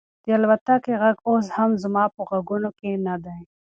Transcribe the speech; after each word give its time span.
د 0.23 0.25
الوتکې 0.37 0.93
غږ 1.01 1.17
اوس 1.29 1.45
زما 1.83 2.03
په 2.13 2.21
غوږونو 2.27 2.69
کې 2.79 2.91
نه 3.05 3.15
دی. 3.23 3.39